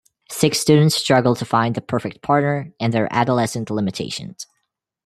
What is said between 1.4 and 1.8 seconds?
find the